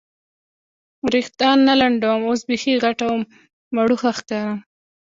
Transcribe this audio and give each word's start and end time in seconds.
وریښتان 1.05 1.57
نه 1.67 1.73
لنډوم، 1.81 2.21
اوس 2.29 2.41
بیخي 2.49 2.73
غټه 2.83 3.03
او 3.11 3.15
مړوښه 3.75 4.11
ښکارم. 4.17 4.57